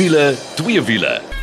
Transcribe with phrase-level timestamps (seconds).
[0.00, 1.39] wiele, twee wiele.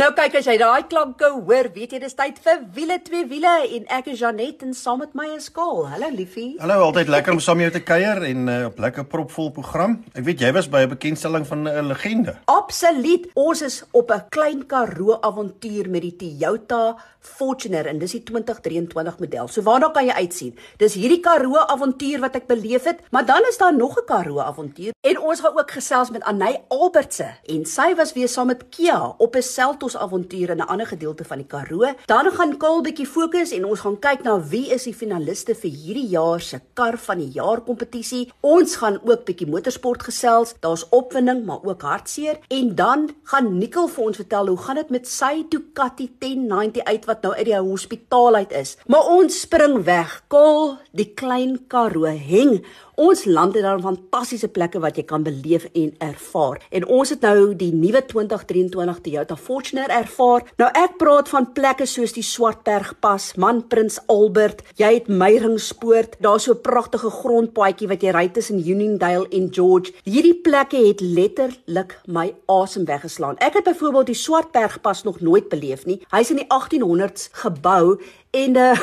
[0.00, 3.50] Nou kyk as jy daai klanke hoor, weet jy dis tyd vir wiele twee wiele
[3.76, 5.82] en ek is Janet en saam met my is Kaal.
[5.92, 6.54] Hallo liefie.
[6.62, 9.98] Hallo, altyd lekker om saam met jou te kuier en uh, op lekker propvol program.
[10.16, 12.38] Ek weet jy was by 'n bekendstelling van 'n legende.
[12.48, 13.28] Absoluut.
[13.34, 19.18] Ons is op 'n klein Karoo avontuur met die Toyota Fortuner en dis die 2023
[19.20, 19.48] model.
[19.48, 20.56] So waarna kan jy uitsien?
[20.78, 24.40] Dis hierdie Karoo avontuur wat ek beleef het, maar dan is daar nog 'n Karoo
[24.40, 28.68] avontuur en ons gaan ook gesels met Anay Albertse en sy was weer saam met
[28.70, 31.94] Kia op 'n Seltos ons avontuur in 'n ander gedeelte van die Karoo.
[32.06, 35.70] Dan gaan Kaal bietjie fokus en ons gaan kyk na wie is die finaliste vir
[35.70, 38.30] hierdie jaar se kar van die jaar kompetisie.
[38.40, 40.54] Ons gaan ook bietjie motorsport gesels.
[40.60, 42.38] Daar's opwinding, maar ook hartseer.
[42.48, 47.04] En dan gaan Nikkel vir ons vertel hoe gaan dit met sy Ducati 1090 uit
[47.04, 48.76] wat nou uit die hospitaal uit is.
[48.86, 50.22] Maar ons spring weg.
[50.28, 52.62] Kaal, die klein Karoo heng
[53.00, 56.58] Ons land het daar fantastiese plekke wat jy kan beleef en ervaar.
[56.68, 60.44] En ons het nou die nuwe 2023 Toyota Fortuner ervaar.
[60.60, 66.44] Nou ek praat van plekke soos die Swartbergpas, Man Prins Albert, jy het Meyringspoort, daar's
[66.44, 69.92] so 'n pragtige grondpaadjie wat jy ry tussen Uniondale en George.
[70.04, 73.38] Hierdie plekke het letterlik my asem weggeslaan.
[73.38, 76.02] Ek het byvoorbeeld die Swartbergpas nog nooit beleef nie.
[76.10, 77.98] Hy's in die 1800s gebou
[78.30, 78.76] en uh,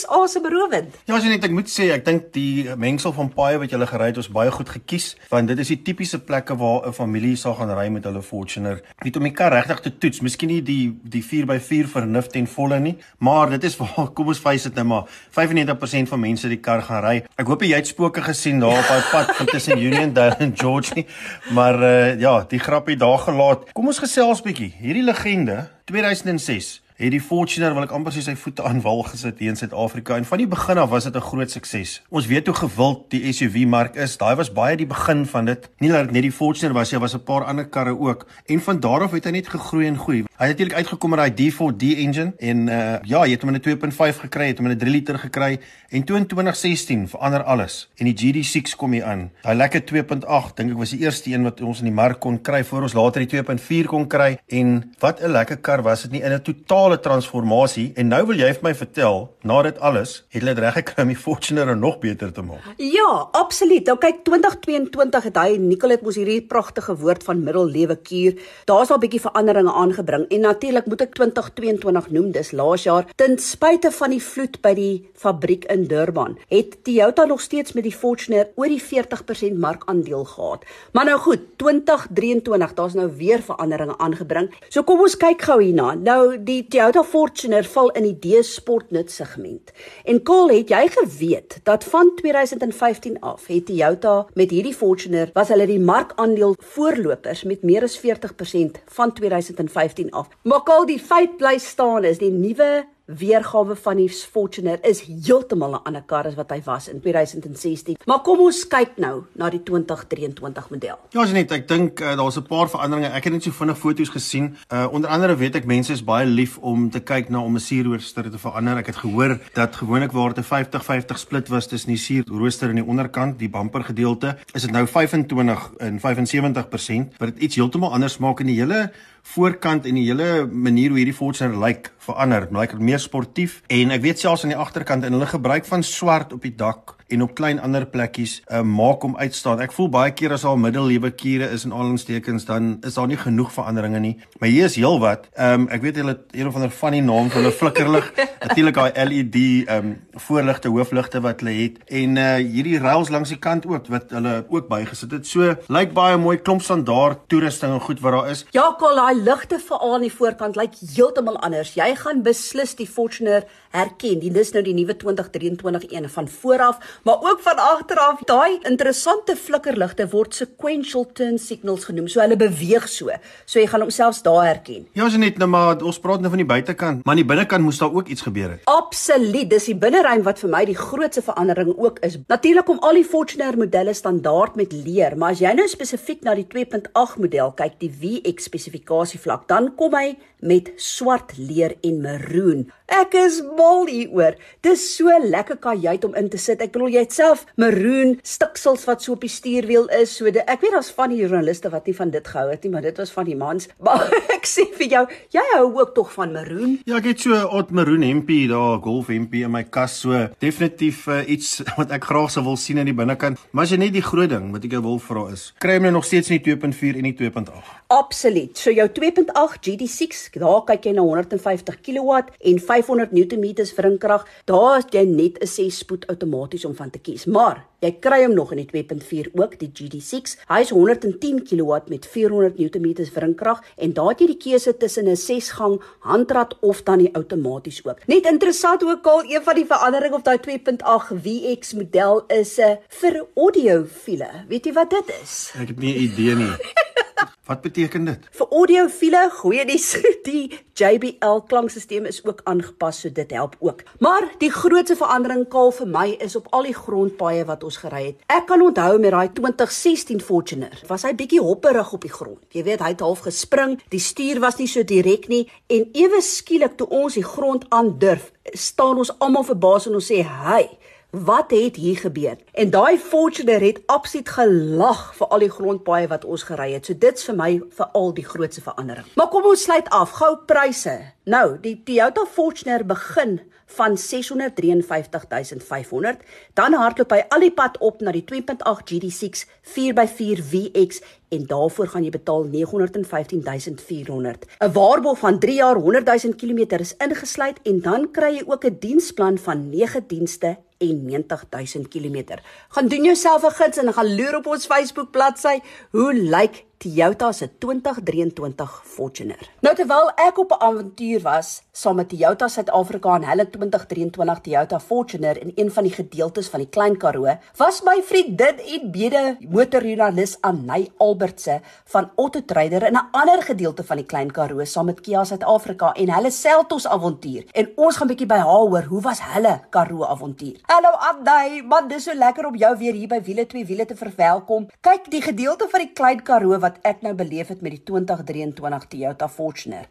[0.00, 0.94] dis asemberowend.
[1.06, 3.76] Ja, as jy net ek moet sê, ek dink die mengsel van paaie wat jy
[3.76, 6.92] gele gery het, was baie goed gekies, want dit is die tipiese plekke waar 'n
[6.96, 8.80] familie sal gaan ry met hulle Fortuner.
[9.04, 12.80] Net om die kar regtig te toets, miskien nie die die 4x4 vernuf ten volle
[12.80, 16.60] nie, maar dit is waar kom ons face dit nou maar 95% van mense die
[16.60, 17.24] kar gaan ry.
[17.36, 20.94] Ek hoop jy het spooke gesien daar op daai pad van tussen Uniondale en George
[20.94, 21.06] nie,
[21.52, 23.72] maar uh, ja, die grappie daar gelaat.
[23.72, 24.72] Kom ons gesels bietjie.
[24.80, 29.38] Hierdie legende 2006 het die Fortuner wil ek amper sê sy voete aan wal gesit
[29.40, 32.02] hier in Suid-Afrika en van die begin af was dit 'n groot sukses.
[32.10, 34.18] Ons weet hoe gewild die SUV mark is.
[34.18, 35.70] Daai was baie die begin van dit.
[35.78, 38.60] Nie dat dit net die Fortuner was, daar was 'n paar ander karre ook en
[38.60, 40.24] van daar af het hy net gegroei en groei.
[40.36, 43.56] Hy het natuurlik uitgekom met daai D4D engine en uh ja, jy het hom in
[43.56, 47.42] 'n 2.5 gekry, het hom in 'n 3 liter gekry en toe in 2016 verander
[47.42, 49.30] alles en die GD6 kom hier aan.
[49.42, 52.40] Daai lekker 2.8 dink ek was die eerste een wat ons in die mark kon
[52.42, 56.12] kry voor ons later die 2.4 kon kry en wat 'n lekker kar was dit
[56.12, 59.76] nie in 'n totaal totale transformasie en nou wil jy vir my vertel na dit
[59.80, 62.64] alles het hulle reg gekry om die Fortuner nog beter te maak.
[62.78, 63.86] Ja, absoluut.
[63.86, 68.38] Nou kyk 2022 het hy Nicolet mos hierdie pragtige woord van middellewe kuur.
[68.66, 73.38] Daar's al bietjie veranderinge aangebring en natuurlik moet ek 2022 noem dis laas jaar ten
[73.38, 77.94] spyte van die vloed by die fabriek in Durban het Toyota nog steeds met die
[77.94, 80.66] Fortuner oor die 40% markandeel gehad.
[80.92, 84.50] Maar nou goed, 2023 daar's nou weer veranderinge aangebring.
[84.68, 85.94] So kom ons kyk gou hierna.
[85.94, 89.68] Nou die Toyota Fortuner val in die D-sportnut segment.
[90.08, 95.52] En Kol, het jy geweet dat van 2015 af het Toyota met hierdie Fortuner was
[95.52, 100.32] hulle die markandeel voorlopers met meer as 40% van 2015 af.
[100.48, 102.86] Maar Kol, die feit bly staan is die nuwe
[103.18, 107.96] weergawe van die Fortuner is heeltemal 'n ander kar as wat hy was in 2016.
[108.06, 110.98] Maar kom ons kyk nou na die 2023 model.
[111.10, 113.08] Ja, as net ek dink uh, daar's 'n paar veranderinge.
[113.08, 114.56] Ek het net so vinnig foto's gesien.
[114.72, 117.60] Uh onder andere weet ek mense is baie lief om te kyk na om 'n
[117.60, 118.76] sierrooster te verander.
[118.76, 122.74] Ek het gehoor dat gewoonlik waar dit 'n 50-50 split was tussen die sierrooster aan
[122.74, 127.92] die onderkant, die bumper gedeelte, is dit nou 25 en 75%, wat dit iets heeltemal
[127.92, 128.90] anders maak in die hele
[129.22, 132.48] voorkant en die hele manier hoe hierdie Fortuner lyk verander.
[132.48, 135.84] Dit lyk meer sportief en ek weet selfs aan die agterkant en hulle gebruik van
[135.86, 139.60] swart op die dak en op klein ander plekkies uh, maak hom uitstaan.
[139.64, 142.98] Ek voel baie keer as al middelewe kure is en al ons tekens dan is
[142.98, 144.12] daar nie genoeg veranderinge nie.
[144.38, 145.26] Maar hier is heelwat.
[145.34, 148.10] Ehm um, ek weet hulle een of ander van die naam vir hulle flikkerlig.
[148.44, 149.96] Natuurlik daai LED ehm um,
[150.28, 154.34] voorligte, hoofligte wat hulle het en uh hierdie rails langs die kant ook wat hulle
[154.48, 155.26] ook bygesit het.
[155.26, 158.44] So lyk baie mooi klomp standaard toerusting en goed wat daar is.
[158.56, 161.74] Ja, kol daai ligte veral aan die voorkant lyk heeltemal anders.
[161.78, 164.20] Jy gaan beslis die Fortuner herken.
[164.22, 168.20] Dit is nou die nuwe 2023 een van vooraf maar ook van agteraf.
[168.28, 172.08] Daai interessante flikkerligte word sequential turn signals genoem.
[172.08, 173.10] So hulle beweeg so.
[173.44, 174.86] So jy gaan homself daar herken.
[174.92, 177.64] Ja, as net nou maar ons praat nou van die buitekant, maar aan die binnekant
[177.64, 178.64] moes daar ook iets gebeur het.
[178.70, 179.48] Absoluut.
[179.50, 182.18] Dis die binneruim wat vir my die grootste verandering ook is.
[182.28, 186.34] Natuurlik om al die Fortuner modelle standaard met leer, maar as jy nou spesifiek na
[186.38, 192.00] die 2.8 model kyk, die VX spesifikasie vlak, dan kom hy met swart leer en
[192.02, 192.68] maroon.
[192.90, 194.34] Ek is mal hieroor.
[194.66, 196.58] Dis so lekker kajuit om in te sit.
[196.64, 200.16] Ek bedoel jy het self maroon stiksels wat so op die stuurwiel is.
[200.18, 202.72] So de, ek weet daar's van die joernaliste wat nie van dit gehou het nie,
[202.72, 203.68] maar dit was van die mans.
[203.90, 205.00] Maar ek sê vir jou,
[205.34, 206.76] jy hou ook tog van maroon.
[206.86, 210.26] Ja, ek het so 'n oud maroon hempie daar, golf hempie in my kas so.
[210.38, 213.38] Definitief uh, iets wat ek graag sou wil sien aan die binnekant.
[213.50, 215.86] Maar as jy net die groot ding wat ek jou wil vra is, kry jy
[215.86, 217.80] my nog steeds in die 2.4 en die 2.8?
[217.90, 218.58] Absoluut.
[218.58, 222.20] So jou 2.8 GD6, daar kyk jy na 150 kW
[222.50, 224.26] en 500 Nm wrinkrag.
[224.44, 227.24] Daar is jy net 'n 6-spoed outomaties om van te kies.
[227.24, 230.36] Maar jy kry hom nog in die 2.4 ook, die GD6.
[230.48, 235.08] Hy is 110 kW met 400 Nm wrinkrag en daar het jy die keuse tussen
[235.08, 238.06] 'n 6-gang handrat of dan die outomaties ook.
[238.06, 242.62] Net interessant ook al een van die veranderinge op daai 2.8 VX model is 'n
[242.62, 244.30] uh, vir audiofiele.
[244.48, 245.52] Weet jy wat dit is?
[245.60, 246.56] Ek het nie 'n idee nie.
[247.50, 248.26] Wat beteken dit?
[248.38, 249.78] Vir audiofiele, goeie die
[250.22, 253.82] die JBL klankstelsel is ook aangepas, so dit help ook.
[253.98, 258.04] Maar die grootste verandering kaal vir my is op al die grondpaaie wat ons gery
[258.04, 258.20] het.
[258.30, 262.38] Ek kan onthou met daai 2016 Fortuner, was hy bietjie hopperig op die grond.
[262.54, 265.42] Jy weet, hy het half gespring, die stuur was nie so direk nie
[265.74, 270.22] en ewe skielik toe ons die grond aandurf, staan ons almal verbaas en ons sê,
[270.22, 270.70] "Hy,
[271.10, 272.36] Wat het hier gebeur?
[272.52, 276.86] En daai Fortuner het absoluut gelag vir al die grondpaaie wat ons gery het.
[276.86, 279.06] So dit's vir my vir al die grootste verandering.
[279.18, 280.10] Maar kom ons sluit af.
[280.20, 280.94] Gou pryse.
[281.26, 283.40] Nou, die Toyota Fortuner begin
[283.74, 286.22] van 653500,
[286.54, 291.86] dan hardloop hy al die pad op na die 2.8 GD6 4x4 VX en daarvoor
[291.90, 294.46] gaan jy betaal 915400.
[294.46, 298.76] 'n Waarborg van 3 jaar 100000 km is ingesluit en dan kry jy ook 'n
[298.78, 302.40] diensplan van 9 dienste en 90000 km.
[302.68, 305.58] Gaan doen jouself 'n guns en gaan loer op ons Facebook bladsy
[305.90, 309.48] hoe lyk Toyota se 2023 Fortuner.
[309.60, 314.80] Nou terwyl ek op 'n avontuur was saam met Toyota Suid-Afrika en hulle 2023 Toyota
[314.80, 319.36] Fortuner in een van die gedeeltes van die Klein Karoo, was my vriendin en bede
[319.48, 324.84] motorjoernalis Anay Albertse van Otto Trader in 'n ander gedeelte van die Klein Karoo saam
[324.84, 327.44] met Kia Suid-Afrika en hulle Seltos avontuur.
[327.52, 330.56] En ons gaan bietjie by haar hoor hoe was hulle Karoo avontuur.
[330.62, 333.96] Hallo Anay, man, dis so lekker om jou weer hier by Wiele 2 Wiele te
[333.96, 334.66] verwelkom.
[334.80, 338.86] Kyk, die gedeelte van die Klein Karoo wat ek nou beleef het met die 2023
[338.88, 339.88] Toyota Fortuner.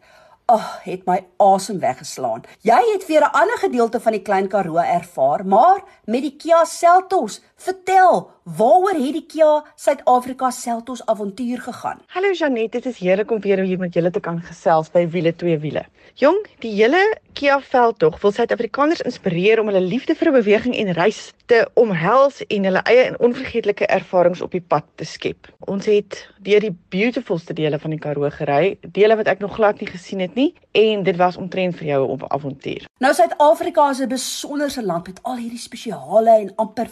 [0.50, 2.42] Ag, oh, het my asem weggeslaan.
[2.66, 6.64] Jy het weer 'n ander gedeelte van die Klein Karoo ervaar, maar met die Kia
[6.64, 7.40] Seltos.
[7.60, 11.98] Vertel, waaroor het die Kia Suid-Afrika Seltos avontuur gegaan?
[12.14, 15.34] Hallo Janet, dit is heerlik om weer hier met julle te kan gesels by Wiele
[15.36, 15.82] 2 Wiele.
[16.16, 17.02] Jong, die hele
[17.36, 21.20] Kia veldtog wil Suid-Afrikaners inspireer om hulle liefde vir beweging en reis
[21.52, 25.50] te omhels en hulle eie en onvergeetlike ervarings op die pad te skep.
[25.70, 29.80] Ons het deur die beautifulste dele van die Karoo gery, dele wat ek nog glad
[29.80, 32.88] nie gesien het nie, en dit was omtrent vir jou 'n avontuur.
[32.98, 36.88] Nou Suid-Afrika is 'n besonderse land met al hierdie spesiale en amper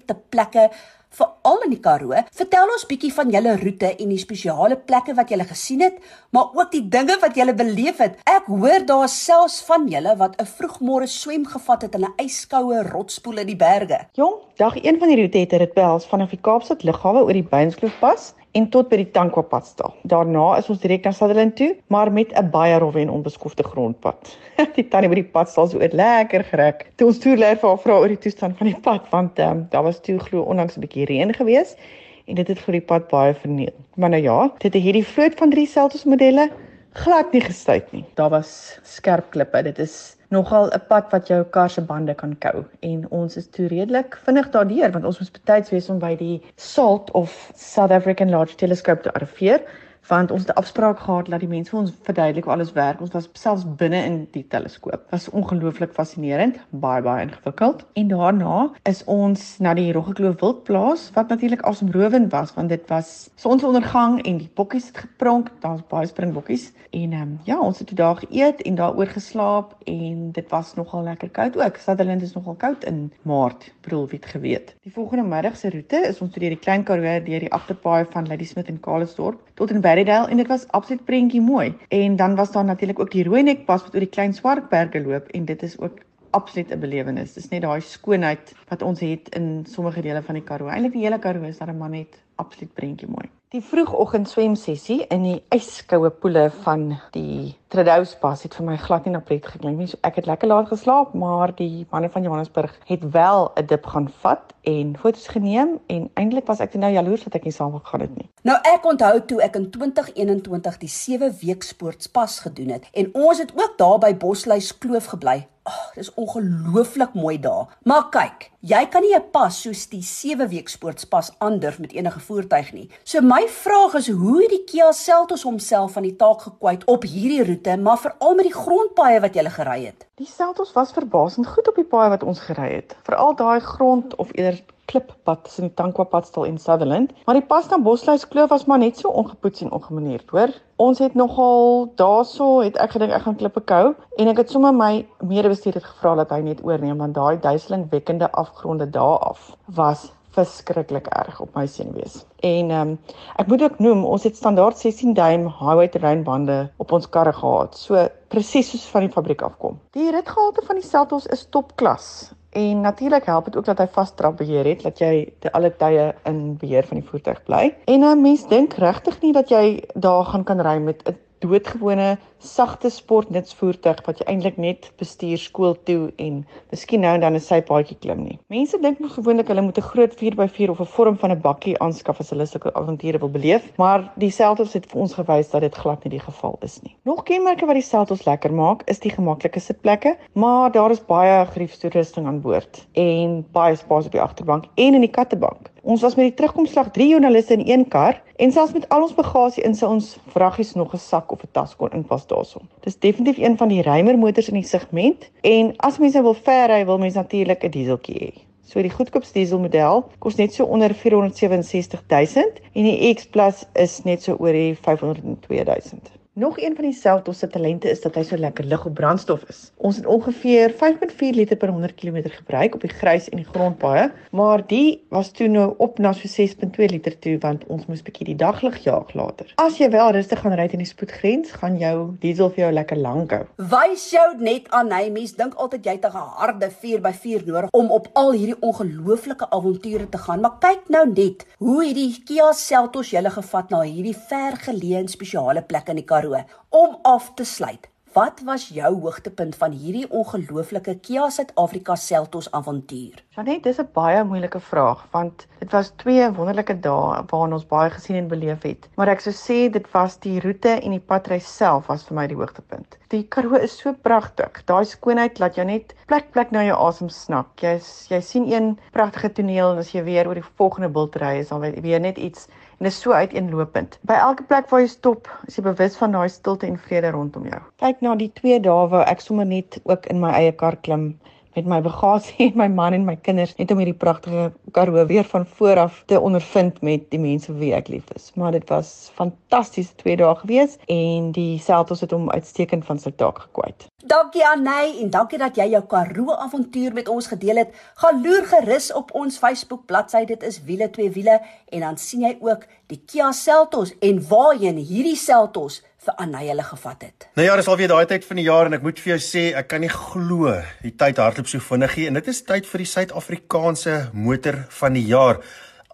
[0.00, 0.70] versteekte plekke
[1.10, 2.14] veral in die Karoo.
[2.38, 5.96] Vertel ons bietjie van julle roete en die spesiale plekke wat julle gesien het,
[6.30, 8.20] maar ook die dinge wat julle beleef het.
[8.30, 12.82] Ek hoor daar selfs van julle wat 'n vroegmôre swem gevat het in 'n ijskoue
[12.92, 14.06] rotspoel in die berge.
[14.14, 17.48] Jong, dag 1 van die roete het dit behels vanaf die Kaapstad lughawe oor die
[17.50, 19.92] Beinskloofpas en tot by die Tankwa-padstal.
[20.10, 24.36] Daarna is ons direk na Sutherland toe, maar met 'n baie rowwe en onbeskofte grondpad.
[24.78, 26.86] die tannie by die padstal so oor lekker gereg.
[26.96, 29.82] Toe ons toerleier vir haar vra oor die toestand van die pad, want um, daar
[29.82, 31.78] was toe glo onlangs 'n bietjie reën geweest
[32.26, 33.74] en dit het vir die pad baie verniel.
[33.96, 36.50] Maar nou ja, dit het hierdie vloot van drie Seltos modelle
[36.92, 38.04] glad nie gestuit nie.
[38.14, 39.62] Daar was skerp klippe.
[39.62, 43.48] Dit is nogal 'n pad wat jou kar se bande kan kou en ons is
[43.50, 47.90] toe redelik vinnig daardeur want ons moes betyds wees om by die SALT of South
[47.90, 49.60] African Large Telescope te arriveer
[50.08, 53.00] want ons het 'n afspraak gehad dat die mense vir ons verduidelik hoe alles werk.
[53.00, 55.06] Ons was selfs binne in die teleskoop.
[55.10, 57.84] Was ongelooflik fascinerend, baie baie ingewikkeld.
[57.92, 63.30] En daarna is ons na die Roggekloof Wildplaas wat natuurlik asemrowend was want dit was
[63.34, 65.50] sonsondergang en die bokkies het gepronk.
[65.60, 69.76] Daar's baie springbokkies en ehm um, ja, ons het toe daar geëet en daaroor geslaap
[69.84, 71.76] en dit was nogal lekker koud ook.
[71.76, 74.74] Sutherland is nogal koud in Maart, bedoel wie het geweet.
[74.82, 78.26] Die volgende middag se roete is ons deur die Klein Karoo deur die agterpaai van
[78.26, 81.74] Ladysmith en Kalesdorp tot in Berrydale en dit was absoluut prentjie mooi.
[81.88, 85.26] En dan was daar natuurlik ook die Rooinek pas wat oor die Klein Swartberge loop
[85.34, 85.98] en dit is ook
[86.30, 87.34] absoluut 'n belewenis.
[87.34, 90.68] Dis net daai skoonheid wat ons het in sommige dele van die Karoo.
[90.68, 93.39] Eilik die hele Karoo is daar 'n man net absoluut prentjie mooi.
[93.50, 99.14] Die vroegoggend swemsessie in die yskoue poele van die Trudeau-spas het vir my glad nie
[99.16, 99.88] na pret geklink nie.
[99.90, 103.90] So ek het lekker laat geslaap, maar die manne van Johannesburg het wel 'n dip
[103.90, 107.74] gaan vat en foto's geneem en eintlik was ek nou jaloers dat ek nie saam
[107.74, 108.28] gegaan het nie.
[108.42, 113.38] Nou ek onthou toe ek in 2021 die 7 week sportspas gedoen het en ons
[113.38, 115.46] het ook daar by Bosluis Kloof gebly.
[115.62, 117.76] Oh, dis ongelooflik mooi daar.
[117.84, 122.20] Maar kyk, jy kan nie 'n pas soos die 7 week sportspas aandurf met enige
[122.20, 122.90] voertuig nie.
[123.04, 127.02] So my vraag is hoe het die Kia Seltos homself van die taak gekwyt op
[127.02, 130.06] hierdie roete, maar veral met die grondpaaie wat jy gele gery het?
[130.14, 132.96] Die Seltos was verbasend goed op die paaie wat ons gery het.
[133.02, 137.68] Veral daai grond of eerder klippad tussen die Tankwa padstal en Sutherland, maar die pas
[137.70, 140.54] na Bosluis Kloof was maar net so ongepoets en ongemaneerd, hoor.
[140.82, 144.74] Ons het nogal daarso het ek gedink ek gaan klippe kou en ek het sommer
[144.74, 151.06] my medebestuurder gevra dat hy net oorneem want daai duiselingwekkende afgronde daar af was verskriklik
[151.06, 152.22] erg op my senuwees.
[152.46, 152.98] En ehm um,
[153.42, 157.32] ek moet ook noem, ons het standaard 16 duim highway terrein bande op ons karre
[157.32, 157.76] gehad.
[157.76, 159.80] So presies soos van die fabriek afkom.
[159.96, 162.30] Die ritgehalte van die Seltos is topklas.
[162.50, 166.14] En natuurlik help dit ook dat hy vastrap beheer het, dat jy te alle tye
[166.26, 167.74] in beheer van die voertuig bly.
[167.84, 172.18] En 'n mens dink regtig nie dat jy daar gaan kan ry met 'n doodgewone
[172.40, 176.40] sagte sportnutsvoertuig wat jy eintlik net bestuur skool toe en
[176.72, 178.38] miskien nou en dan 'n sypaadjie klim nie.
[178.48, 181.78] Mense dink nog gewoonlik hulle moet 'n groot 4x4 of 'n vorm van 'n bakkie
[181.78, 185.60] aanskaf as hulle sulke avonture wil beleef, maar die Seltos het vir ons gewys dat
[185.60, 186.96] dit glad nie die geval is nie.
[187.04, 191.46] Nog kenmerke wat die Seltos lekker maak, is die gemaklike sitplekke, maar daar is baie
[191.46, 195.70] geriefstoerusting aan boord en baie spasie op die agterbank en in die kattebank.
[195.82, 199.14] Ons was met die terugkomslag 3 joernaliste in een kar en selfs met al ons
[199.16, 202.68] bagasie in sy ons vraggies nog 'n sak of 'n tas kon inpas daarson.
[202.80, 206.68] Dis definitief een van die ruimer motors in die segment en as mense wil ver
[206.68, 208.32] ry, wil mense natuurlik 'n dieseltjie hê.
[208.62, 213.28] So die goedkoopste dieselmodel kos net so onder 467 000 en die X
[213.72, 216.19] is net so oor die 502 000.
[216.32, 219.42] Nog een van die Seltos se talente is dat hy so lekker lig op brandstof
[219.50, 219.72] is.
[219.76, 224.12] Ons het ongeveer 5.4 liter per 100 km gebruik op die grys en die grondpaaie,
[224.30, 228.28] maar die was toe nou op na so 6.2 liter toe want ons moes bietjie
[228.28, 229.50] die daglig jaag later.
[229.58, 233.02] As jy wel rustig gaan ry teen die spoedgrens, gaan jou diesel vir jou lekker
[233.02, 233.42] lank hou.
[233.74, 237.90] Wys jou net aan hy mens dink altyd jy het 'n harde 4x4 nodig om
[237.90, 243.10] op al hierdie ongelooflike avonture te gaan, maar kyk nou net hoe hierdie Kia Seltos
[243.10, 246.19] julle gevat na hierdie vergeleë spesiale plek in die Karoo.
[246.20, 246.44] Karoo.
[246.68, 253.22] Om af te sluit, wat was jou hoogtepunt van hierdie ongelooflike Kia Suid-Afrika Seltos avontuur?
[253.36, 257.90] Janet, dis 'n baie moeilike vraag want dit was twee wonderlike dae waarin ons baie
[257.90, 258.88] gesien en beleef het.
[258.96, 262.26] Maar ek sou sê dit was die roete en die padreis self was vir my
[262.26, 262.98] die hoogtepunt.
[263.08, 264.64] Die Karoo is so pragtig.
[264.64, 267.48] Daai skoonheid laat jou net plek plek na jou asem snak.
[267.62, 271.38] Jy jy sien een pragtige toneel en as jy weer oor die volgende bult ry,
[271.38, 272.48] is dan weer net iets
[272.80, 273.98] en dit is so uiteenlopend.
[274.08, 277.44] By elke plek waar jy stop, is jy bewus van daai stilte en vrede rondom
[277.50, 277.58] jou.
[277.82, 281.10] Kyk na die twee dae waar ek sommer net ook in my eie kar klim
[281.58, 285.28] met my bagasie en my man en my kinders net om hierdie pragtige Karoo weer
[285.28, 288.32] van voor af te ondervind met die mense wie ek lief is.
[288.40, 293.12] Maar dit was fantastiese twee dae gewees en die Seltos het hom uitstekend van sy
[293.12, 293.89] taak gekwyt.
[294.00, 297.74] Dankie Anay en dankie dat jy jou Karoo avontuur met ons gedeel het.
[298.00, 300.22] Gaan loer gerus op ons Facebook bladsy.
[300.24, 301.36] Dit is wiele twee wiele
[301.68, 306.64] en dan sien jy ook die Kia Seltos en waarheen hierdie Seltos vir Anay hulle
[306.64, 307.28] gevat het.
[307.36, 309.20] Nou ja, dis al weer daai tyd van die jaar en ek moet vir jou
[309.20, 312.68] sê, ek kan nie glo die tyd hardloop so vinnig nie en dit is tyd
[312.72, 315.44] vir die Suid-Afrikaanse motor van die jaar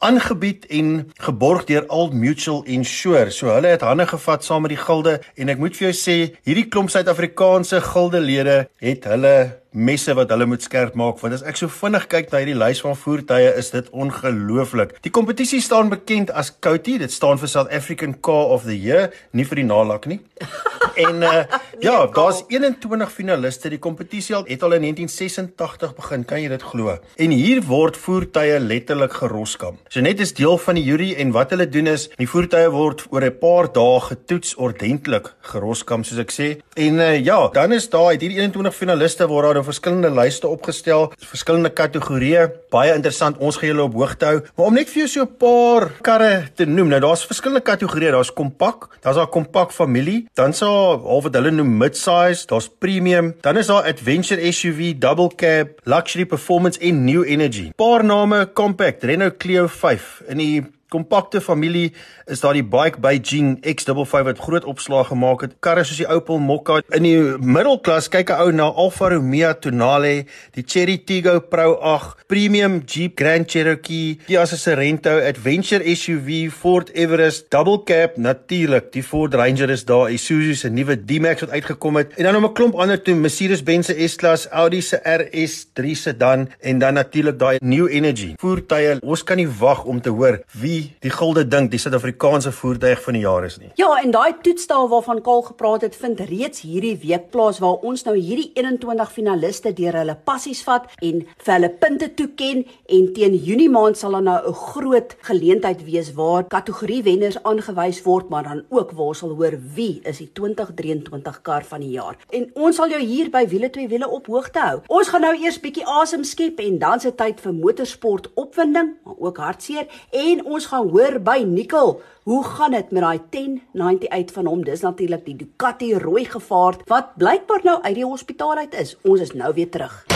[0.05, 3.31] aangebied en geborg deur Old Mutual Insure.
[3.31, 6.17] So hulle het hande gevat saam met die gilde en ek moet vir jou sê,
[6.47, 9.37] hierdie klomp Suid-Afrikaanse gildelede het hulle
[9.77, 12.81] messe wat hulle moet skerp maak want as ek so vinnig kyk na hierdie lys
[12.85, 14.95] van voertuie is dit ongelooflik.
[15.05, 19.11] Die kompetisie staan bekend as COTY, dit staan vir South African Car of the Year,
[19.37, 20.21] nie vir die nalak nie.
[21.07, 21.43] en uh,
[21.85, 23.71] ja, daar's 21 finaliste.
[23.73, 26.97] Die kompetisie het al in 1986 begin, kan jy dit glo?
[27.21, 29.81] En hier word voertuie letterlik geroskam.
[29.93, 33.05] So net is deel van die jury en wat hulle doen is, die voertuie word
[33.13, 36.49] oor 'n paar dae getoets ordentlik geroskam soos ek sê.
[36.77, 41.73] En uh, ja, dan is daar hierdie 21 finaliste waar daar verskillende lyste opgestel, verskillende
[41.75, 42.47] kategorieë.
[42.73, 44.41] Baie interessant, ons gaan julle op hoogte hou.
[44.57, 46.89] Maar om net vir jou so 'n paar karre te noem.
[46.89, 48.11] Nou daar's verskillende kategorieë.
[48.11, 53.35] Daar's kompak, daar's daar kompak familie, dan's daar half wat hulle noem mid-size, daar's premium,
[53.41, 57.73] dan is daar adventure SUV, double cab, luxury performance en new energy.
[57.77, 61.93] Paar name: compact, Renault Clio 5 in die Kompakte familie
[62.31, 65.57] is daar die Bike Beijing X55 wat groot opslag gemaak het.
[65.59, 70.27] Karre soos die Opel Mokka in die middelklas kyk 'n ou na Alfa Romeo Tonale,
[70.55, 77.51] die Chery Tiggo Pro 8, Premium Jeep Grand Cherokee, Kia Sorento, Adventure SUV, Ford Everest,
[77.51, 82.15] Double Cab, natuurlik, die Ford Ranger is daar, Isuzu se nuwe D-Max wat uitgekom het
[82.17, 86.79] en dan nog 'n klomp ander toe, Mercedes-Benz se S-klas, Audi se RS3 sedan en
[86.79, 89.01] dan natuurlik daai New Energy voertuie.
[89.01, 93.17] Ons kan nie wag om te hoor wie die gulde dink die Suid-Afrikaanse voertuig van
[93.19, 93.71] die jaar is nie.
[93.81, 98.05] Ja, en daai toetsstal waarvan Kaal gepraat het, vind reeds hierdie week plaas waar ons
[98.07, 102.65] nou hierdie 21 finaliste deur hulle passies vat en vir hulle punte toeken
[102.99, 108.03] en teen Junie maand sal daar nou 'n groot geleentheid wees waar kategorie wenners aangewys
[108.03, 111.91] word, maar dan ook waar ons sal hoor wie is die 2023 kar van die
[111.91, 112.17] jaar.
[112.31, 114.81] En ons sal jou hier by Wiele 2 Wiele op hoogte hou.
[114.87, 119.15] Ons gaan nou eers bietjie asem skep en dan se tyd vir motorsport opwinding, maar
[119.19, 124.47] ook hartseer en ons gaan hoor by Nicole Hoe gaan dit met daai 1098 van
[124.47, 124.65] hom?
[124.65, 128.97] Dis natuurlik die Ducati rooi gevaard wat blykbaar nou uit die hospitaal uit is.
[129.07, 130.16] Ons is nou weer terug.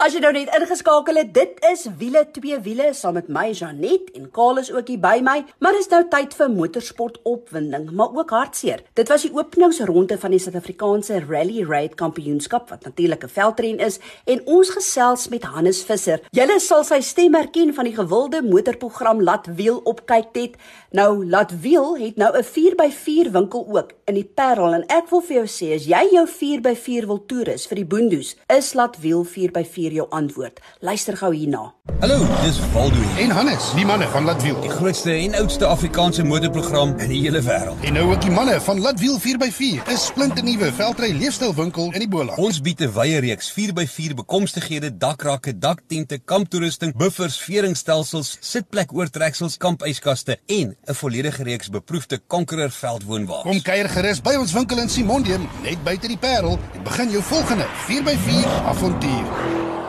[0.00, 4.06] As jy nou net ingeskakel het, dit is wiele twee wiele saam met my Janet
[4.16, 8.14] en Karl is ook hier by my, maar dis nou tyd vir motorsport opwinding, maar
[8.16, 8.80] ook hartseer.
[8.96, 13.98] Dit was die openingsronde van die Suid-Afrikaanse Rally Raid Kampioenskap wat natuurlik 'n veldren is
[14.24, 16.24] en ons gesels met Hannes Visser.
[16.32, 20.56] Julle sal sy stem herken van die gewilde motorprogram Laat Wiel op kyk dit.
[20.92, 25.20] Nou Laat Wiel het nou 'n 4x4 winkel ook in die Parel en ek wil
[25.20, 29.26] vir jou sê as jy jou 4x4 wil toerus vir die Boondoes, is Laat Wiel
[29.26, 30.60] 4x4 vir jou antwoord.
[30.86, 31.72] Luister gou hierna.
[32.00, 36.94] Hallo, dis Waldo en Hannes, die manne van Latwiel, die grootste en oudste Afrikaanse motorprogram
[37.02, 37.82] in die hele wêreld.
[37.84, 42.38] En nou ook die manne van Latwiel 4x4, 'n splinternuwe veldry leefstylwinkel in die Boland.
[42.38, 50.76] Ons bied 'n wye reeks 4x4 bekomstighede, dakrakke, daktente, kamptoerusting, buffers, veringstelsels, sitplek-oortreksels, kampuiskaste en
[50.86, 53.50] 'n volledige reeks beproefde Conqueror veldwoonwagens.
[53.50, 57.22] Kom kuier gerus by ons winkel in Simondium, net buite die Parel, en begin jou
[57.22, 59.79] volgende 4x4 avontuur.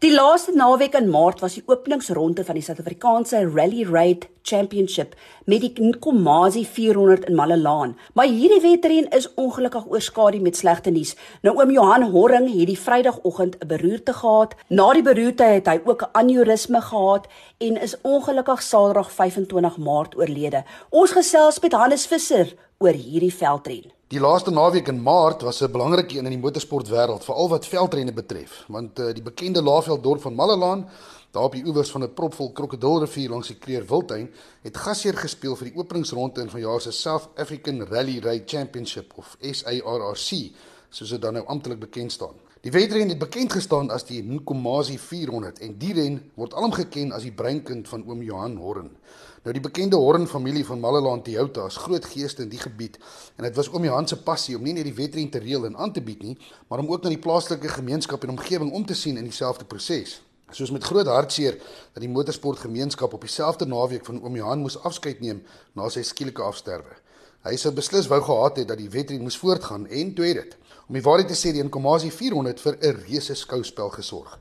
[0.00, 5.10] Die laaste naweek in Maart was die openingsronde van die Suid-Afrikaanse Rally Raid Championship
[5.44, 7.92] met die Nkomazi 400 in Malelaan.
[8.16, 11.12] Maar hierdie wedren is ongelukkig oorskadu met slegte nuus.
[11.44, 14.54] Nou oom Johan Horring het die Vrydagoggend 'n beroerte gehad.
[14.68, 17.28] Na die beroerte het hy ook 'n aneurisme gehad
[17.58, 20.64] en is ongelukkig Saterdag 25 Maart oorlede.
[20.88, 23.90] Ons gesels met Hannes Visser oor hierdie veldren.
[24.08, 28.12] Die laaste naweek in Maart was 'n belangrike een in die motorsportwêreld, veral wat veldrenne
[28.12, 30.88] betref, want uh, die bekende Laaveld dorp van Mallelaan,
[31.30, 34.30] daar op die oewers van 'n propvol krokodilrivier langs die Kreer Wildtuin,
[34.62, 39.36] het gasheer gespeel vir die openingsronde in vanjaar se South African Rally Raid Championship of
[39.40, 40.52] SARRC,
[40.88, 42.34] soos dit dan nou amptelik bekend staan.
[42.60, 47.12] Die wedren het bekend gestaan as die Nkomazi 400 en die ren word alom geken
[47.12, 48.90] as die breinkind van oom Johan Horn.
[49.40, 52.98] Nou die bekende Horn familie van Malleland Toyota is groot geeste in die gebied
[53.38, 55.78] en dit was oom Johan se passie om nie net die wedren te reël en
[55.80, 56.34] aan te bied nie,
[56.68, 60.18] maar om ook na die plaaslike gemeenskap en omgewing om te sien in dieselfde proses.
[60.52, 61.56] Soos met groot hartseer
[61.94, 65.40] dat die motorsportgemeenskap op dieselfde naweek van oom Johan moes afskeid neem
[65.72, 67.00] na sy skielike afsterwe.
[67.48, 70.56] Hy sou beslis wou gehad het dat die wedren moes voortgaan en toe het dit.
[70.90, 74.36] Om die waarheid te sê, die Nkomazi 400 vir 'n reuse skouspel gesorg.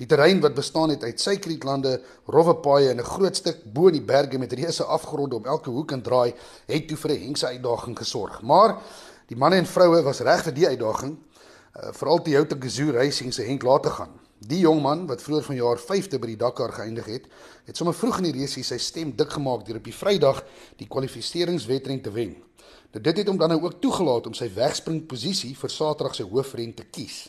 [0.00, 1.98] Die terrein wat bestaan het uit suikerrietlande,
[2.32, 5.70] rowwe paaie en 'n groot stuk bo in die berge met reuse afgronde om elke
[5.70, 6.32] hoek en draai,
[6.66, 8.42] het toe vir 'n hengse uitdaging gesorg.
[8.42, 8.78] Maar
[9.26, 11.18] die manne en vroue was reg vir die uitdaging,
[11.76, 14.10] uh, veral die Toyota Gazoo Racing se Henk laat te gaan.
[14.38, 17.26] Die jong man wat vroeër vanjaar 5de by die Dakar geëindig het,
[17.64, 20.44] het sommer vroeg in die race sy stem dik gemaak deur op die Vrydag
[20.76, 22.36] die kwalifikasiewedren te wen.
[22.92, 26.74] Nou dit het hom dan nou ook toegelaat om sy wegspringposisie vir Saterdag se hoofren
[26.74, 27.28] te kies.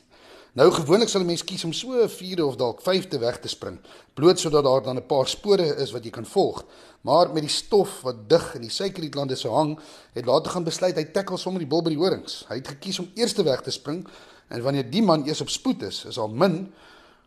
[0.51, 3.47] Nou gewoonlik sal 'n mens kies om so 'n 4de of dalk 5de weg te
[3.47, 3.79] spring,
[4.13, 6.65] bloot sodat daar dan 'n paar spore is wat jy kan volg.
[7.01, 9.79] Maar met die stof wat dig in die suikerrietlande se hang,
[10.13, 12.45] het later gaan besluit hy tackle sommer die bil by die horings.
[12.47, 14.07] Hy het gekies om eerste weg te spring
[14.47, 16.73] en wanneer die man eers op spoed is, is al min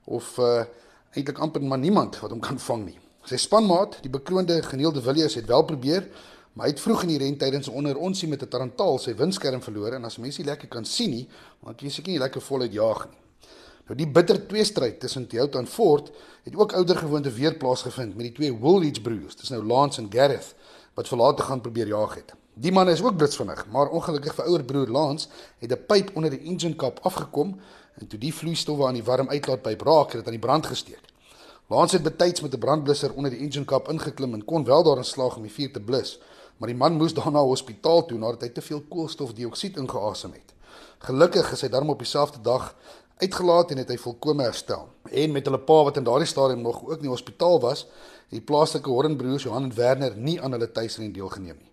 [0.05, 0.65] of uh
[1.15, 2.99] eintlik amper maar niemand wat hom kan vang nie.
[3.25, 6.09] Sy spanmaat, die bekroonde Geneelde Villiers het wel probeer,
[6.55, 9.63] Maar hy het vroeg in die ren tydens onder onsie met 'n tarantaal sy windskerm
[9.63, 11.29] verloor en as mense lekker kan sien nie,
[11.61, 13.19] want jy seker nie lekker voluit jaag nie.
[13.87, 16.11] Nou die bitter tweestryd tussen Toyota en Ford
[16.45, 20.55] het ook oudergewoonte weer plaasgevind met die twee Woolwich broers, dis nou Lance en Gareth
[20.95, 22.33] wat verlaat te gaan probeer jaag het.
[22.55, 26.31] Die man is ook blitsvinnig, maar ongelukkig vir ouer broer Lance het 'n pyp onder
[26.31, 27.61] die engine cap afgekom
[28.01, 31.03] en toe die vloeistowwe aan die warm uitlaatpyp raak, het dit aan die brand gesteek.
[31.69, 35.05] Lance het betyds met 'n brandblusser onder die engine cap ingeklim en kon wel daarin
[35.05, 36.21] slaag om die vuur te blus
[36.57, 40.55] maar die man moes daarna hospitaal toe nadat hy te veel koolstofdioksied ingeasem het.
[41.05, 42.75] Gelukkig is hy daarom op dieselfde dag
[43.21, 44.89] uitgelaat en het hy volkome herstel.
[45.11, 47.87] En met hulle pa wat in daardie stadium nog ook in die hospitaal was,
[48.31, 51.71] het die plaaslike Hornbroers Johan en Werner nie aan hulle tuisrein deelgeneem nie.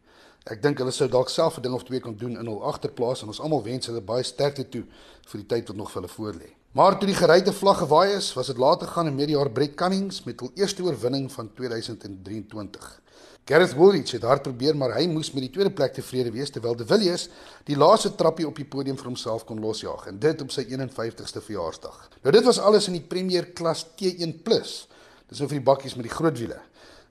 [0.49, 3.21] Ek dink hulle sou dalk self 'n ding of twee kon doen in hul agterplaas
[3.21, 4.83] en ons almal wens hulle baie sterkte toe
[5.25, 6.49] vir die tyd wat nog vir hulle voorlê.
[6.73, 10.23] Maar toe die geryte vlag gewaai is, was dit later gaan in mediaar Brett Cunnings
[10.23, 13.00] met hul eerste oorwinning van 2023.
[13.45, 16.75] Gareth Woolwich het hard probeer, maar hy moes met die tweede plek tevrede wees terwyl
[16.77, 17.27] De Villiers
[17.65, 21.41] die laaste trappie op die podium vir homself kon losjaag en dit op sy 51ste
[21.41, 21.97] verjaarsdag.
[22.21, 24.43] Nou dit was alles in die Premier Klas T1+.
[24.45, 26.59] Dis nou vir die bakkies met die groot wiele.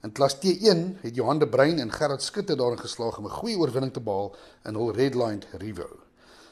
[0.06, 3.58] In klas T1 het Johan de Bruin en Gerard Skutte daarin geslaag om 'n goeie
[3.58, 6.09] oorwinning te behaal in hul Redline Revo.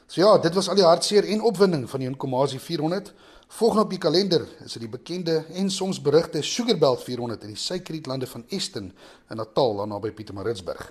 [0.08, 3.10] So ja, dit was al die hartseer en opwinding van die Nkomazi 400.
[3.58, 7.60] Volgende op die kalender is dit die bekende en soms berugte Sugarbelt 400 in die
[7.60, 8.88] suikerrietlande van Eston
[9.28, 10.86] in Natal daar naby Pietermaritzburg.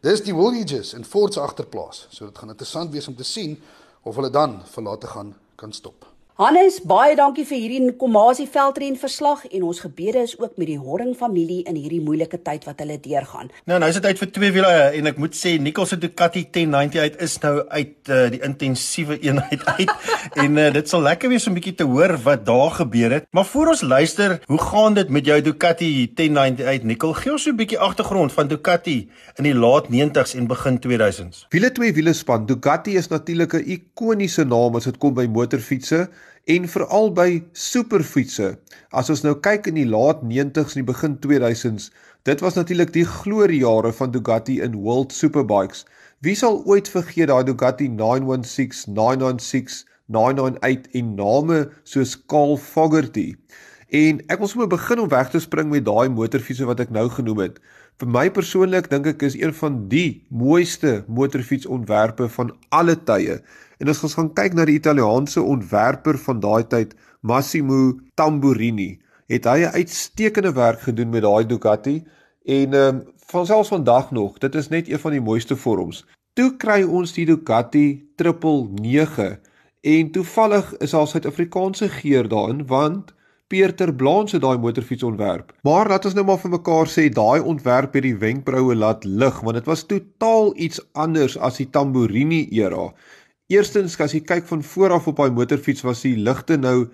[0.00, 2.06] Dis die Woolridges in Fort se agterplaas.
[2.08, 3.58] So dit gaan interessant wees om te sien
[4.02, 6.13] of hulle dan verlate gaan kan stop.
[6.34, 10.80] Hannes, baie dankie vir hierdie Komasie veldren verslag en ons gebede is ook met die
[10.82, 13.52] Horring familie in hierdie moeilike tyd wat hulle deurgaan.
[13.70, 16.42] Nou nou is dit uit vir twee wiele en ek moet sê Nicole se Ducati
[16.56, 19.94] 1090 uit is nou uit uh, die intensiewe eenheid uit
[20.42, 23.30] en uh, dit sal lekker wees om 'n bietjie te hoor wat daar gebeur het.
[23.30, 27.14] Maar voor ons luister, hoe gaan dit met jou Ducati 1090 uit Nicole?
[27.14, 29.06] Gee ons so 'n bietjie agtergrond van Ducati
[29.38, 31.46] in die laat 90s en begin 2000s.
[31.54, 32.46] Wiele twee wiele span.
[32.46, 36.10] Ducati is natuurlik 'n ikoniese naam as dit kom by motorfietsse
[36.44, 38.54] en veral by superfietsse.
[38.92, 41.90] As ons nou kyk in die laat 90s en die begin 2000s,
[42.28, 45.84] dit was natuurlik die gloriejare van Ducati in World Superbikes.
[46.24, 53.34] Wie sal ooit vergeet daai Ducati 916, 996, 998 en name soos Carl Fogarty?
[53.94, 57.06] En ek wil sommer begin om weg te spring met daai motorfietsse wat ek nou
[57.12, 57.60] genoem het.
[58.02, 63.36] Vir my persoonlik dink ek is een van die mooiste motorfietsontwerpe van alle tye.
[63.84, 68.94] En as ons gaan kyk na die Italiaanse ontwerper van daai tyd, Massimo Tamburini,
[69.28, 71.96] het hy 'n uitstekende werk gedoen met daai Ducati
[72.44, 76.06] en ehm um, van selfs vandag nog, dit is net een van die mooiste vorms.
[76.32, 79.40] Toe kry ons die Ducati 999
[79.80, 83.14] en toevallig is daar Suid-Afrikaanse geur daarin want
[83.46, 85.52] Pieter Blans het daai motorfiets ontwerp.
[85.62, 89.40] Maar laat ons nou maar vir mekaar sê daai ontwerp het die wenkbroue laat lig
[89.40, 92.88] want dit was totaal iets anders as die Tamburini era.
[93.54, 96.88] Eerstens as jy kyk van voor af op daai motorfiets was die ligte nou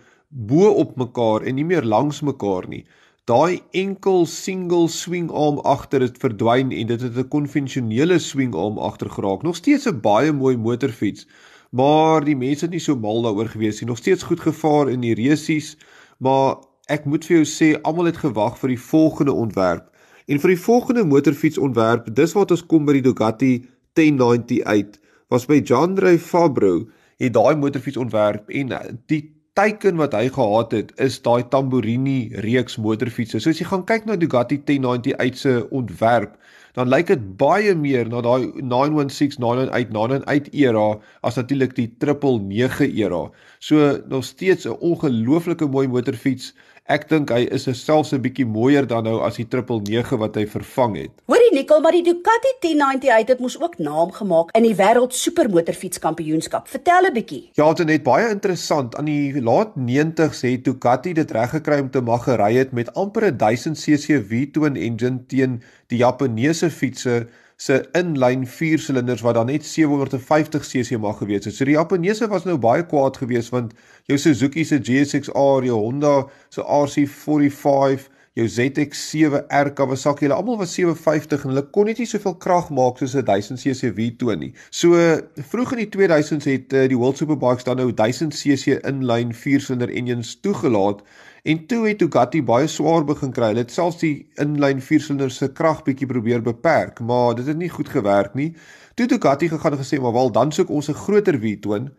[0.51, 2.83] bo op mekaar en nie meer langs mekaar nie.
[3.31, 8.79] Daai enkel single swing arm agter het verdwyn en dit het 'n konvensionele swing arm
[8.79, 9.43] agter geraak.
[9.43, 11.27] Nog steeds 'n baie mooi motorfiets,
[11.71, 13.89] maar die mense het nie so mal daaroor gewees nie.
[13.89, 15.77] Nog steeds goed gevaar in die resies,
[16.19, 16.57] maar
[16.89, 19.87] ek moet vir jou sê almal het gewag vir die volgende ontwerp.
[20.27, 25.01] En vir die volgende motorfiets ontwerp, dis wat ons kom by die Ducati 1090 uit
[25.31, 26.89] was by John Ray Fabro
[27.21, 29.23] het daai motorfiets ontwerp en eh, die
[29.59, 33.41] teiken wat hy gehad het is daai Tamburini reeks motorfietsse.
[33.43, 36.37] So as jy gaan kyk na Bugatti 1090 uit se ontwerp,
[36.79, 40.87] dan lyk dit baie meer na daai 916 998 998 era
[41.27, 43.23] as natuurlik die 999 era.
[43.59, 46.55] So nog steeds 'n ongelooflike mooi motorfiets.
[46.91, 50.43] Ek dink hy is selfs 'n bietjie mooier dan nou as die 999 wat hy
[50.51, 51.13] vervang het.
[51.31, 55.15] Hoorie Nicole, maar die Ducati 1090 uit het mos ook naam gemaak in die wêreld
[55.15, 56.67] supermotorfietskampioenskap.
[56.67, 57.51] Vertel 'n bietjie.
[57.55, 58.97] Ja, dit net baie interessant.
[58.97, 62.95] Aan die laat 90s het Ducati dit reg gekry om te mag gery het met
[62.95, 67.29] amper 'n 1000 cc V-twin engine teen die Japaneese fietsse
[67.61, 71.55] se inlyn 4 silinders wat dan net 750 cc mag gewees het.
[71.55, 73.75] So die Japaneese was nou baie kwaad geweest want
[74.09, 76.15] jou Suzuki se GSX-R, jou Honda
[76.49, 82.37] se RC45, jou ZX7R Kawasaki, hulle almal was 750 en hulle kon net nie soveel
[82.39, 84.53] krag maak soos 'n 1000 cc V-twin nie.
[84.71, 84.95] So
[85.51, 89.61] vroeg in die 2000s het uh, die World Superbikes dan nou 1000 cc inlyn 4
[89.61, 91.03] silinder engines toegelaat
[91.43, 93.53] En toe het Bugatti baie swaar begin kry.
[93.53, 97.71] Hulle het selfs die inlyn 4-silinder se krag bietjie probeer beperk, maar dit het nie
[97.73, 98.51] goed gewerk nie.
[98.95, 101.91] Toe Bugatti gegaan en gesê, "Maar wel, dan soek ons 'n groter V-twin."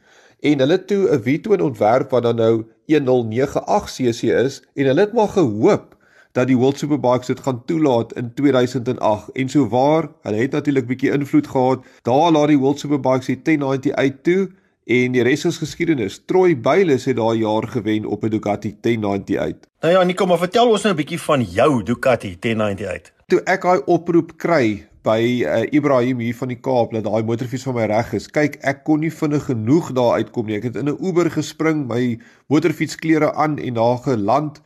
[0.41, 5.13] En hulle toe 'n V-twin ontwerp wat dan nou 1098 cc is en hulle het
[5.13, 5.95] maar gehoop
[6.31, 10.87] dat die World Superbikes dit gaan toelaat in 2008 en so waar, hulle het natuurlik
[10.87, 11.85] bietjie invloed gehad.
[12.01, 14.49] Daar laat die World Superbikes die 1090 uit toe
[14.91, 16.17] En die res is geskiedenis.
[16.25, 19.67] Troy Bayliss het daai jaar gewen op 'n Ducati 1090 uit.
[19.81, 23.13] Nou ja, Nico, maar vertel ons nou 'n bietjie van jou Ducati 1090 uit.
[23.27, 27.63] Toe ek daai oproep kry by uh, Ibrahim hier van die Kaap dat daai motorfiets
[27.63, 28.27] van my reg is.
[28.27, 30.55] Kyk, ek kon nie vinnig genoeg daar uitkom nie.
[30.55, 34.61] Ek het in 'n Uber gespring, my motorfietsklere aan en daar geland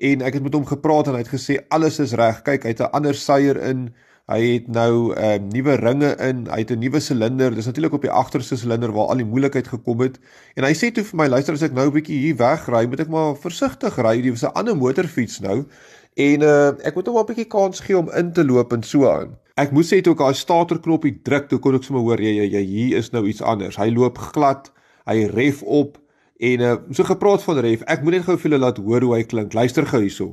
[0.00, 2.42] en ek het met hom gepraat en hy het gesê alles is reg.
[2.42, 3.90] Kyk, hy het 'n ander seier in
[4.30, 7.54] Hy het nou ehm uh, nuwe ringe in, hy het 'n nuwe silinder.
[7.54, 10.20] Dis natuurlik op die agterste silinder waar al die moeilikheid gekom het.
[10.54, 13.00] En hy sê toe vir my, luister as ek nou 'n bietjie hier wegry, moet
[13.00, 14.22] ek maar versigtig ry.
[14.22, 15.66] Dit was 'n ander motorfiets nou.
[16.14, 19.10] En uh ek moet hom 'n bietjie kans gee om in te loop en so
[19.10, 19.36] aan.
[19.56, 22.64] Ek moet sê toe ek daai starterknopie druk, toe kon ek sommer hoor jy jy
[22.64, 23.76] hier is nou iets anders.
[23.76, 24.70] Hy loop glad,
[25.06, 25.98] hy ref op
[26.40, 27.82] en uh so gepraat van ref.
[27.84, 29.52] Ek moet net gou vir julle laat hoor hoe hy klink.
[29.52, 30.32] Luister gou hierso.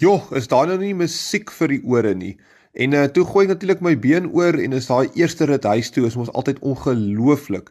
[0.00, 2.38] Joh, is daar nou nie musiek vir die ore nie.
[2.72, 5.90] En uh, toe gooi ek natuurlik my been oor en is daai eerste rit huis
[5.92, 7.68] toe is mos altyd ongelooflik.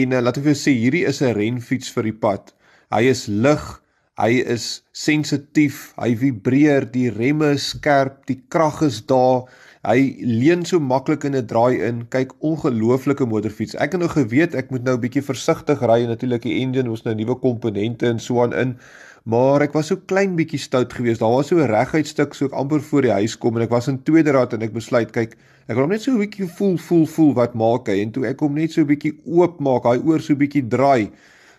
[0.00, 2.54] En uh, laat ek vir jou sê, hierdie is 'n renfiets vir die pad.
[2.94, 3.66] Hy is lig,
[4.16, 9.44] hy is sensitief, hy vibreer, die remme is skerp, die krag is daar.
[9.86, 12.06] Hy leun so maklik in 'n draai in.
[12.10, 13.76] Kyk, ongelooflike motorfiets.
[13.76, 16.90] Ek het nou geweet ek moet nou 'n bietjie versigtig ry en natuurlik die engine
[16.90, 18.76] ons nou nuwe komponente en so aan in.
[19.24, 21.20] Maar ek was so klein bietjie stout geweest.
[21.20, 23.70] Daar was so 'n reguit stuk so ek amper voor die huis kom en ek
[23.70, 25.36] was in tweede raad en ek besluit kyk,
[25.68, 28.40] ek wil net so 'n bietjie voel voel voel wat maak hy en toe ek
[28.40, 31.10] hom net so 'n bietjie oop maak, hy oor so 'n bietjie draai.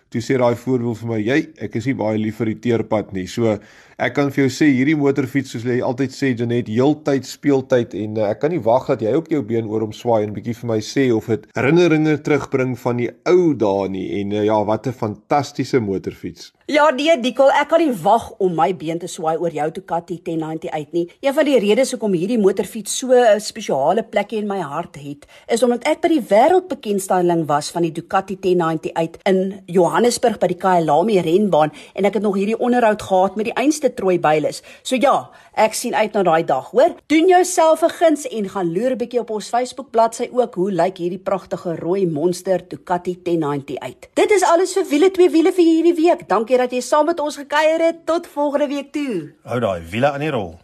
[0.08, 3.12] Toe sê daai voorwiel vir my, "Jy, ek is nie baie lief vir die teerpad
[3.12, 3.58] nie." So
[3.98, 8.20] ek kan vir jou sê hierdie motorfiets soos jy altyd sê Janet, heeltyd speeltyd en
[8.20, 10.54] uh, ek kan nie wag dat jy ook jou been oor hom swaai en bietjie
[10.60, 14.60] vir my sê of dit herinneringe terugbring van die ou dae nie en uh, ja,
[14.68, 16.52] wat 'n fantastiese motorfiets.
[16.68, 20.18] Ja, nee, Dikkel, ek kan nie wag om my been te swaai oor jou Ducati
[20.22, 21.04] 1090 uit nie.
[21.24, 25.26] Een van die redes hoekom hierdie motorfiets so 'n spesiale plekjie in my hart het,
[25.48, 30.46] is omdat ek by die wêreldbekendstelling was van die Ducati 1090 uit in Johannesburg by
[30.46, 34.18] die Kyalami renbaan en ek het nog hierdie onderhoud gehad met die einste eerste trooi
[34.18, 34.62] bylis.
[34.82, 36.94] So ja, ek sien uit na daai dag, hoor.
[37.08, 40.70] Doen jouself 'n guns en gaan loer 'n bietjie op ons Facebook bladsy ook hoe
[40.72, 44.08] lyk hierdie pragtige rooi monster Ducati 1090 uit.
[44.14, 46.28] Dit is alles vir wiele twee wiele vir hierdie week.
[46.28, 48.06] Dankie dat jy saam met ons gekuier het.
[48.06, 49.32] Tot volgende week toe.
[49.44, 50.58] Hou daai wiele aan die rol.